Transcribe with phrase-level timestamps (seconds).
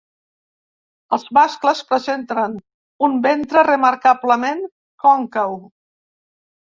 [1.17, 2.55] Els mascles presenten
[3.07, 4.63] un ventre remarcablement
[5.05, 5.55] còncau.